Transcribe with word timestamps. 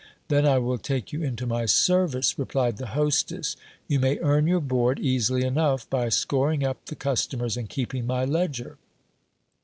Then 0.29 0.47
I 0.47 0.57
will 0.57 0.79
take 0.79 1.13
you 1.13 1.21
into 1.21 1.45
my 1.45 1.67
service, 1.67 2.39
replied 2.39 2.77
the 2.77 2.87
hostess. 2.97 3.55
You 3.87 3.99
may 3.99 4.17
earn 4.17 4.47
your 4.47 4.59
board 4.59 4.99
easily 4.99 5.45
enough, 5.45 5.87
by 5.91 6.09
scoring 6.09 6.63
up 6.63 6.87
the 6.87 6.95
customers, 6.95 7.55
and 7.55 7.69
keeping 7.69 8.07
my 8.07 8.25
ledger. 8.25 8.79